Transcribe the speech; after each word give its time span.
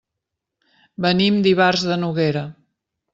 Venim 1.05 1.37
d'Ivars 1.47 1.83
de 1.91 1.99
Noguera. 2.05 2.43